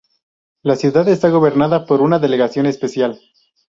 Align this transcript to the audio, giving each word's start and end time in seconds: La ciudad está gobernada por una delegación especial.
La 0.63 0.75
ciudad 0.75 1.07
está 1.09 1.29
gobernada 1.29 1.85
por 1.85 2.01
una 2.01 2.17
delegación 2.17 2.65
especial. 2.65 3.21